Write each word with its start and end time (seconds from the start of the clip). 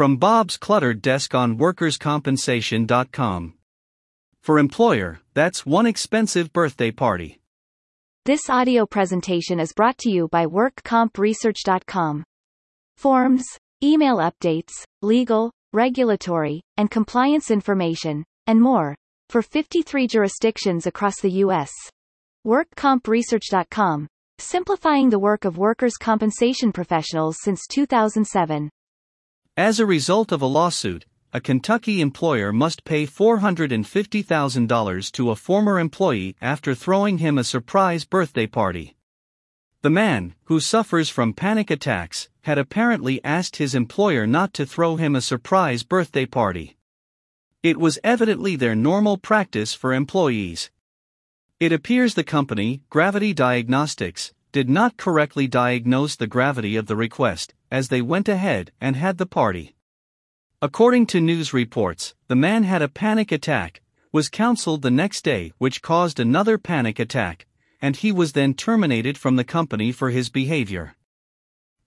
From 0.00 0.16
Bob's 0.16 0.56
cluttered 0.56 1.02
desk 1.02 1.34
on 1.34 1.58
workerscompensation.com. 1.58 3.54
For 4.42 4.58
employer, 4.58 5.20
that's 5.34 5.66
one 5.66 5.84
expensive 5.84 6.54
birthday 6.54 6.90
party. 6.90 7.42
This 8.24 8.48
audio 8.48 8.86
presentation 8.86 9.60
is 9.60 9.74
brought 9.74 9.98
to 9.98 10.10
you 10.10 10.26
by 10.28 10.46
WorkCompResearch.com. 10.46 12.24
Forms, 12.96 13.44
email 13.84 14.16
updates, 14.16 14.72
legal, 15.02 15.52
regulatory, 15.74 16.62
and 16.78 16.90
compliance 16.90 17.50
information, 17.50 18.24
and 18.46 18.58
more, 18.58 18.96
for 19.28 19.42
53 19.42 20.06
jurisdictions 20.06 20.86
across 20.86 21.20
the 21.20 21.30
U.S. 21.44 21.70
WorkCompResearch.com, 22.46 24.06
simplifying 24.38 25.10
the 25.10 25.18
work 25.18 25.44
of 25.44 25.58
workers' 25.58 25.98
compensation 25.98 26.72
professionals 26.72 27.36
since 27.42 27.66
2007. 27.66 28.70
As 29.60 29.76
a 29.78 29.84
result 29.84 30.32
of 30.32 30.40
a 30.40 30.46
lawsuit, 30.46 31.04
a 31.34 31.40
Kentucky 31.40 32.00
employer 32.00 32.50
must 32.50 32.82
pay 32.82 33.06
$450,000 33.06 35.12
to 35.12 35.30
a 35.30 35.36
former 35.36 35.78
employee 35.78 36.34
after 36.40 36.74
throwing 36.74 37.18
him 37.18 37.36
a 37.36 37.44
surprise 37.44 38.06
birthday 38.06 38.46
party. 38.46 38.96
The 39.82 39.90
man, 39.90 40.34
who 40.44 40.60
suffers 40.60 41.10
from 41.10 41.34
panic 41.34 41.70
attacks, 41.70 42.30
had 42.44 42.56
apparently 42.56 43.22
asked 43.22 43.56
his 43.56 43.74
employer 43.74 44.26
not 44.26 44.54
to 44.54 44.64
throw 44.64 44.96
him 44.96 45.14
a 45.14 45.20
surprise 45.20 45.82
birthday 45.82 46.24
party. 46.24 46.78
It 47.62 47.76
was 47.76 47.98
evidently 48.02 48.56
their 48.56 48.74
normal 48.74 49.18
practice 49.18 49.74
for 49.74 49.92
employees. 49.92 50.70
It 51.58 51.70
appears 51.70 52.14
the 52.14 52.24
company, 52.24 52.80
Gravity 52.88 53.34
Diagnostics, 53.34 54.32
did 54.52 54.68
not 54.68 54.96
correctly 54.96 55.46
diagnose 55.46 56.16
the 56.16 56.26
gravity 56.26 56.76
of 56.76 56.86
the 56.86 56.96
request, 56.96 57.54
as 57.70 57.88
they 57.88 58.02
went 58.02 58.28
ahead 58.28 58.72
and 58.80 58.96
had 58.96 59.18
the 59.18 59.26
party. 59.26 59.74
According 60.62 61.06
to 61.06 61.20
news 61.20 61.52
reports, 61.52 62.14
the 62.28 62.36
man 62.36 62.64
had 62.64 62.82
a 62.82 62.88
panic 62.88 63.32
attack, 63.32 63.80
was 64.12 64.28
counseled 64.28 64.82
the 64.82 64.90
next 64.90 65.22
day, 65.22 65.52
which 65.58 65.82
caused 65.82 66.18
another 66.18 66.58
panic 66.58 66.98
attack, 66.98 67.46
and 67.80 67.96
he 67.96 68.12
was 68.12 68.32
then 68.32 68.54
terminated 68.54 69.16
from 69.16 69.36
the 69.36 69.44
company 69.44 69.92
for 69.92 70.10
his 70.10 70.28
behavior. 70.28 70.96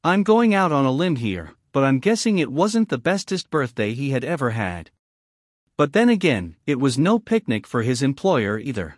I'm 0.03 0.23
going 0.23 0.53
out 0.53 0.71
on 0.71 0.85
a 0.85 0.91
limb 0.91 1.17
here, 1.17 1.51
but 1.71 1.83
I'm 1.83 1.99
guessing 1.99 2.39
it 2.39 2.51
wasn't 2.51 2.89
the 2.89 2.97
bestest 2.97 3.49
birthday 3.49 3.93
he 3.93 4.11
had 4.11 4.23
ever 4.23 4.51
had. 4.51 4.89
But 5.75 5.93
then 5.93 6.09
again, 6.09 6.55
it 6.65 6.79
was 6.79 6.97
no 6.97 7.19
picnic 7.19 7.67
for 7.67 7.81
his 7.81 8.01
employer 8.01 8.57
either. 8.59 8.95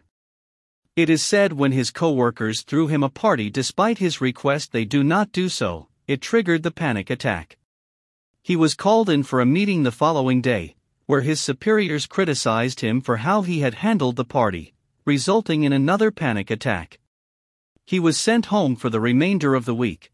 It 0.95 1.09
is 1.09 1.21
said 1.21 1.51
when 1.51 1.73
his 1.73 1.91
coworkers 1.91 2.61
threw 2.61 2.87
him 2.87 3.03
a 3.03 3.09
party 3.09 3.49
despite 3.49 3.97
his 3.97 4.21
request 4.21 4.71
they 4.71 4.85
do 4.85 5.03
not 5.03 5.33
do 5.33 5.49
so, 5.49 5.89
it 6.07 6.21
triggered 6.21 6.63
the 6.63 6.71
panic 6.71 7.09
attack. 7.09 7.57
He 8.41 8.55
was 8.55 8.75
called 8.75 9.09
in 9.09 9.23
for 9.23 9.41
a 9.41 9.45
meeting 9.45 9.83
the 9.83 9.91
following 9.91 10.41
day, 10.41 10.75
where 11.05 11.19
his 11.19 11.41
superiors 11.41 12.07
criticized 12.07 12.79
him 12.79 13.01
for 13.01 13.17
how 13.17 13.41
he 13.41 13.59
had 13.59 13.73
handled 13.75 14.15
the 14.15 14.23
party, 14.23 14.73
resulting 15.03 15.63
in 15.63 15.73
another 15.73 16.11
panic 16.11 16.49
attack. 16.49 16.99
He 17.85 17.99
was 17.99 18.17
sent 18.17 18.45
home 18.45 18.77
for 18.77 18.89
the 18.89 19.01
remainder 19.01 19.53
of 19.53 19.65
the 19.65 19.75
week. 19.75 20.13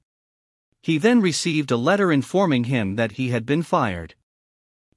He 0.82 0.98
then 0.98 1.22
received 1.22 1.70
a 1.70 1.78
letter 1.78 2.12
informing 2.12 2.64
him 2.64 2.96
that 2.96 3.14
he 3.14 3.30
had 3.30 3.46
been 3.46 3.62
fired. 3.62 4.16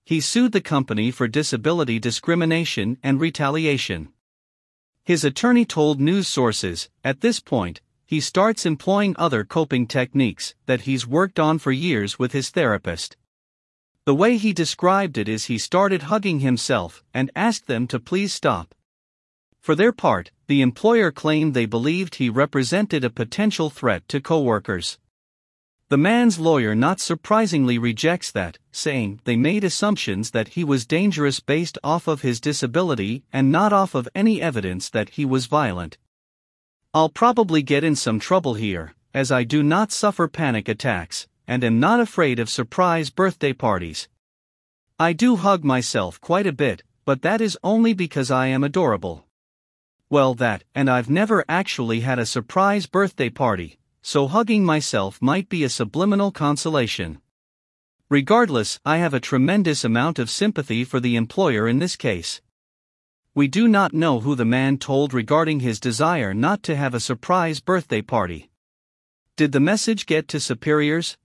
He 0.07 0.23
sued 0.23 0.53
the 0.53 0.63
company 0.63 1.11
for 1.11 1.29
disability 1.29 1.99
discrimination 1.99 2.97
and 3.03 3.21
retaliation. 3.21 4.14
His 5.05 5.23
attorney 5.23 5.67
told 5.67 6.01
news 6.01 6.29
sources, 6.29 6.89
at 7.05 7.21
this 7.21 7.39
point, 7.39 7.83
he 8.07 8.21
starts 8.21 8.65
employing 8.65 9.15
other 9.19 9.45
coping 9.45 9.87
techniques 9.87 10.55
that 10.65 10.83
he's 10.83 11.07
worked 11.07 11.39
on 11.39 11.59
for 11.59 11.73
years 11.73 12.19
with 12.19 12.33
his 12.33 12.49
therapist. 12.49 13.19
The 14.07 14.15
way 14.15 14.39
he 14.39 14.55
described 14.55 15.19
it 15.19 15.29
is 15.29 15.45
he 15.45 15.59
started 15.59 16.05
hugging 16.05 16.41
himself 16.41 17.05
and 17.13 17.31
asked 17.37 17.67
them 17.67 17.87
to 17.89 18.01
please 18.01 18.33
stop. 18.33 18.75
For 19.61 19.75
their 19.75 19.93
part, 19.93 20.31
the 20.47 20.63
employer 20.63 21.11
claimed 21.11 21.53
they 21.53 21.67
believed 21.67 22.15
he 22.15 22.31
represented 22.31 23.05
a 23.05 23.11
potential 23.11 23.69
threat 23.69 24.09
to 24.09 24.23
coworkers. 24.23 24.99
The 25.91 25.99
man's 25.99 26.39
lawyer 26.39 26.75
not 26.75 26.99
surprisingly 26.99 27.77
rejects 27.77 28.31
that, 28.31 28.59
saying 28.73 29.21
they 29.25 29.37
made 29.37 29.65
assumptions 29.65 30.31
that 30.31 30.49
he 30.49 30.65
was 30.65 30.87
dangerous 30.87 31.41
based 31.41 31.77
off 31.85 32.09
of 32.09 32.23
his 32.23 32.41
disability 32.41 33.23
and 33.33 33.53
not 33.53 33.73
off 33.73 33.95
of 33.95 34.09
any 34.15 34.41
evidence 34.41 34.89
that 34.91 35.11
he 35.11 35.27
was 35.27 35.45
violent. 35.45 35.99
I'll 36.95 37.11
probably 37.11 37.63
get 37.63 37.85
in 37.85 37.97
some 37.97 38.19
trouble 38.19 38.55
here, 38.55 38.95
as 39.13 39.31
I 39.31 39.45
do 39.45 39.63
not 39.63 39.93
suffer 39.93 40.27
panic 40.27 40.69
attacks, 40.69 41.27
and 41.47 41.63
am 41.63 41.81
not 41.81 42.01
afraid 42.01 42.39
of 42.39 42.49
surprise 42.49 43.11
birthday 43.11 43.53
parties. 43.53 44.09
I 44.99 45.13
do 45.13 45.37
hug 45.37 45.65
myself 45.65 46.19
quite 46.19 46.47
a 46.47 46.53
bit, 46.53 46.83
but 47.05 47.21
that 47.23 47.43
is 47.43 47.59
only 47.63 47.93
because 47.93 48.31
I 48.31 48.47
am 48.47 48.65
adorable. 48.65 49.27
Well, 50.09 50.35
that, 50.37 50.65
and 50.75 50.89
I've 50.89 51.11
never 51.11 51.45
actually 51.47 52.01
had 52.01 52.19
a 52.19 52.27
surprise 52.27 52.87
birthday 52.87 53.29
party, 53.29 53.79
so 54.07 54.29
hugging 54.29 54.63
myself 54.63 55.21
might 55.23 55.49
be 55.49 55.65
a 55.65 55.69
subliminal 55.71 56.31
consolation. 56.31 57.23
Regardless, 58.11 58.79
I 58.85 58.99
have 58.99 59.15
a 59.15 59.19
tremendous 59.19 59.83
amount 59.83 60.19
of 60.19 60.29
sympathy 60.29 60.85
for 60.85 61.01
the 61.01 61.17
employer 61.17 61.67
in 61.67 61.79
this 61.79 61.97
case. 61.97 62.43
We 63.35 63.49
do 63.49 63.67
not 63.67 63.95
know 63.95 64.21
who 64.21 64.35
the 64.35 64.45
man 64.45 64.77
told 64.77 65.15
regarding 65.15 65.61
his 65.61 65.81
desire 65.81 66.35
not 66.35 66.63
to 66.65 66.77
have 66.77 66.93
a 66.93 67.01
surprise 67.01 67.61
birthday 67.61 68.03
party. 68.03 68.51
Did 69.37 69.53
the 69.53 69.59
message 69.59 70.05
get 70.05 70.29
to 70.29 70.39
superiors? 70.39 71.17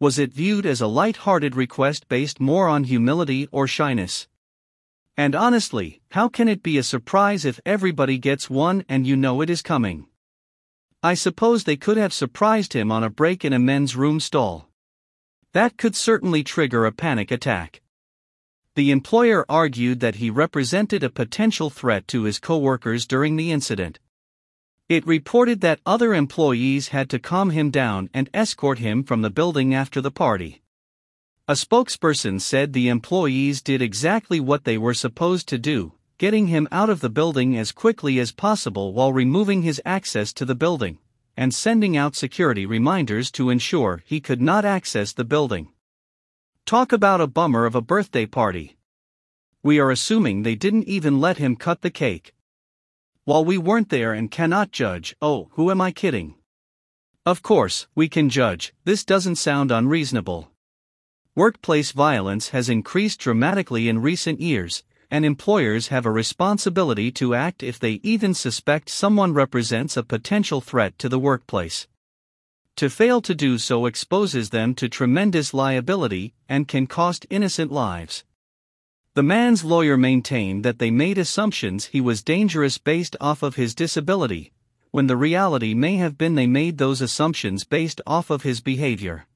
was 0.00 0.16
it 0.16 0.32
viewed 0.32 0.64
as 0.64 0.80
a 0.80 0.86
light-hearted 0.86 1.56
request 1.56 2.08
based 2.08 2.38
more 2.38 2.68
on 2.68 2.84
humility 2.84 3.48
or 3.50 3.66
shyness? 3.66 4.28
And 5.16 5.34
honestly, 5.34 6.00
how 6.12 6.28
can 6.28 6.46
it 6.46 6.62
be 6.62 6.78
a 6.78 6.84
surprise 6.84 7.44
if 7.44 7.58
everybody 7.66 8.16
gets 8.16 8.48
one 8.48 8.84
and 8.88 9.04
you 9.04 9.16
know 9.16 9.40
it 9.40 9.50
is 9.50 9.60
coming? 9.60 10.06
I 11.02 11.14
suppose 11.14 11.62
they 11.62 11.76
could 11.76 11.96
have 11.96 12.12
surprised 12.12 12.72
him 12.72 12.90
on 12.90 13.04
a 13.04 13.10
break 13.10 13.44
in 13.44 13.52
a 13.52 13.58
men's 13.58 13.94
room 13.94 14.18
stall. 14.18 14.68
That 15.52 15.76
could 15.76 15.94
certainly 15.94 16.42
trigger 16.42 16.86
a 16.86 16.92
panic 16.92 17.30
attack. 17.30 17.82
The 18.74 18.90
employer 18.90 19.44
argued 19.48 20.00
that 20.00 20.16
he 20.16 20.28
represented 20.28 21.04
a 21.04 21.10
potential 21.10 21.70
threat 21.70 22.08
to 22.08 22.24
his 22.24 22.38
coworkers 22.40 23.06
during 23.06 23.36
the 23.36 23.52
incident. 23.52 24.00
It 24.88 25.06
reported 25.06 25.60
that 25.60 25.80
other 25.84 26.14
employees 26.14 26.88
had 26.88 27.10
to 27.10 27.18
calm 27.18 27.50
him 27.50 27.70
down 27.70 28.10
and 28.12 28.30
escort 28.34 28.78
him 28.78 29.04
from 29.04 29.22
the 29.22 29.30
building 29.30 29.74
after 29.74 30.00
the 30.00 30.10
party. 30.10 30.62
A 31.46 31.52
spokesperson 31.52 32.40
said 32.40 32.72
the 32.72 32.88
employees 32.88 33.62
did 33.62 33.82
exactly 33.82 34.40
what 34.40 34.64
they 34.64 34.78
were 34.78 34.94
supposed 34.94 35.48
to 35.48 35.58
do, 35.58 35.94
getting 36.18 36.48
him 36.48 36.66
out 36.72 36.90
of 36.90 37.00
the 37.00 37.08
building 37.08 37.56
as 37.56 37.70
quickly 37.70 38.18
as 38.18 38.32
possible 38.32 38.92
while 38.92 39.12
removing 39.12 39.62
his 39.62 39.80
access 39.84 40.32
to 40.32 40.44
the 40.44 40.54
building, 40.54 40.98
and 41.36 41.54
sending 41.54 41.96
out 41.96 42.16
security 42.16 42.66
reminders 42.66 43.30
to 43.30 43.50
ensure 43.50 44.02
he 44.04 44.20
could 44.20 44.42
not 44.42 44.64
access 44.64 45.12
the 45.12 45.24
building. 45.24 45.68
Talk 46.66 46.92
about 46.92 47.20
a 47.20 47.28
bummer 47.28 47.64
of 47.66 47.76
a 47.76 47.80
birthday 47.80 48.26
party. 48.26 48.76
We 49.62 49.78
are 49.78 49.92
assuming 49.92 50.42
they 50.42 50.56
didn't 50.56 50.88
even 50.88 51.20
let 51.20 51.38
him 51.38 51.54
cut 51.54 51.82
the 51.82 51.90
cake. 51.90 52.34
While 53.24 53.44
we 53.44 53.56
weren't 53.56 53.90
there 53.90 54.12
and 54.12 54.28
cannot 54.28 54.72
judge, 54.72 55.14
oh, 55.22 55.50
who 55.52 55.70
am 55.70 55.80
I 55.80 55.92
kidding? 55.92 56.34
Of 57.24 57.42
course, 57.42 57.86
we 57.94 58.08
can 58.08 58.28
judge, 58.28 58.74
this 58.84 59.04
doesn't 59.04 59.36
sound 59.36 59.70
unreasonable. 59.70 60.50
Workplace 61.36 61.92
violence 61.92 62.48
has 62.48 62.68
increased 62.68 63.20
dramatically 63.20 63.88
in 63.88 64.02
recent 64.02 64.40
years, 64.40 64.82
and 65.10 65.24
employers 65.24 65.88
have 65.88 66.04
a 66.04 66.10
responsibility 66.10 67.10
to 67.12 67.34
act 67.34 67.62
if 67.62 67.78
they 67.78 68.00
even 68.02 68.34
suspect 68.34 68.90
someone 68.90 69.32
represents 69.32 69.96
a 69.96 70.02
potential 70.02 70.60
threat 70.60 70.98
to 70.98 71.08
the 71.08 71.18
workplace. 71.18 71.86
To 72.76 72.88
fail 72.88 73.20
to 73.22 73.34
do 73.34 73.58
so 73.58 73.86
exposes 73.86 74.50
them 74.50 74.74
to 74.76 74.88
tremendous 74.88 75.52
liability 75.52 76.34
and 76.48 76.68
can 76.68 76.86
cost 76.86 77.26
innocent 77.28 77.72
lives. 77.72 78.24
The 79.14 79.22
man's 79.24 79.64
lawyer 79.64 79.96
maintained 79.96 80.64
that 80.64 80.78
they 80.78 80.92
made 80.92 81.18
assumptions 81.18 81.86
he 81.86 82.00
was 82.00 82.22
dangerous 82.22 82.78
based 82.78 83.16
off 83.20 83.42
of 83.42 83.56
his 83.56 83.74
disability, 83.74 84.52
when 84.92 85.08
the 85.08 85.16
reality 85.16 85.74
may 85.74 85.96
have 85.96 86.16
been 86.16 86.36
they 86.36 86.46
made 86.46 86.78
those 86.78 87.00
assumptions 87.00 87.64
based 87.64 88.00
off 88.06 88.30
of 88.30 88.42
his 88.42 88.60
behavior. 88.60 89.26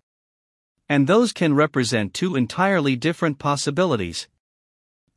And 0.88 1.06
those 1.06 1.32
can 1.32 1.54
represent 1.54 2.14
two 2.14 2.36
entirely 2.36 2.94
different 2.94 3.38
possibilities. 3.38 4.28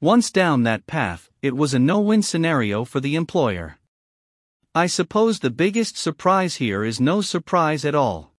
Once 0.02 0.30
down 0.30 0.64
that 0.64 0.86
path, 0.88 1.30
it 1.42 1.56
was 1.56 1.74
a 1.74 1.80
no 1.80 2.02
win 2.02 2.22
scenario 2.22 2.84
for 2.84 3.00
the 3.00 3.16
employer. 3.16 3.78
I 4.74 4.88
suppose 4.88 5.40
the 5.40 5.50
biggest 5.50 5.98
surprise 5.98 6.56
here 6.56 6.84
is 6.84 7.00
no 7.00 7.22
surprise 7.22 7.86
at 7.86 7.96
all. 7.96 8.34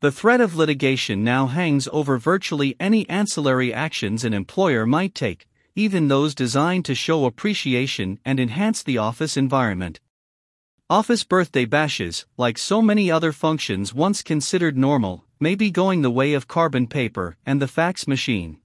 The 0.00 0.10
threat 0.10 0.40
of 0.40 0.56
litigation 0.56 1.22
now 1.22 1.48
hangs 1.48 1.86
over 1.92 2.16
virtually 2.16 2.76
any 2.80 3.06
ancillary 3.10 3.74
actions 3.74 4.24
an 4.24 4.32
employer 4.32 4.86
might 4.86 5.14
take, 5.14 5.46
even 5.76 6.08
those 6.08 6.34
designed 6.34 6.86
to 6.86 6.94
show 6.94 7.26
appreciation 7.26 8.18
and 8.24 8.40
enhance 8.40 8.82
the 8.82 8.96
office 8.96 9.36
environment. 9.36 10.00
Office 10.88 11.24
birthday 11.24 11.66
bashes, 11.66 12.24
like 12.38 12.56
so 12.56 12.80
many 12.80 13.10
other 13.10 13.32
functions 13.32 13.92
once 13.92 14.22
considered 14.22 14.78
normal, 14.78 15.26
may 15.38 15.54
be 15.54 15.70
going 15.70 16.00
the 16.00 16.10
way 16.10 16.32
of 16.32 16.48
carbon 16.48 16.86
paper 16.86 17.36
and 17.44 17.60
the 17.60 17.68
fax 17.68 18.08
machine. 18.08 18.59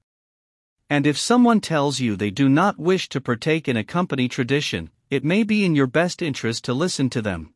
And 0.88 1.08
if 1.08 1.18
someone 1.18 1.62
tells 1.62 2.00
you 2.00 2.16
they 2.16 2.30
do 2.30 2.48
not 2.48 2.78
wish 2.78 3.10
to 3.10 3.20
partake 3.20 3.68
in 3.68 3.76
a 3.76 3.84
company 3.84 4.28
tradition, 4.28 4.92
it 5.10 5.24
may 5.24 5.42
be 5.42 5.66
in 5.66 5.76
your 5.76 5.88
best 5.88 6.22
interest 6.22 6.64
to 6.66 6.74
listen 6.76 7.10
to 7.10 7.24
them. 7.24 7.55